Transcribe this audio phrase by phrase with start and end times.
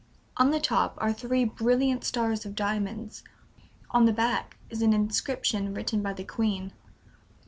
[0.37, 3.23] On the top are three brilliant stars of diamonds.
[3.91, 6.73] On the back is an inscription written by the Queen."